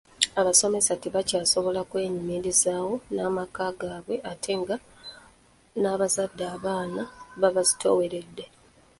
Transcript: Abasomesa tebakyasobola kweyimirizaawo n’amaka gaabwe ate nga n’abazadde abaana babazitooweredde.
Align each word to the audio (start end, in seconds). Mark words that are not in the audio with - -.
Abasomesa 0.39 0.93
tebakyasobola 1.03 1.79
kweyimirizaawo 1.89 2.93
n’amaka 3.15 3.65
gaabwe 3.79 4.15
ate 4.31 4.51
nga 4.61 4.75
n’abazadde 5.81 6.45
abaana 6.55 7.01
babazitooweredde. 7.41 8.45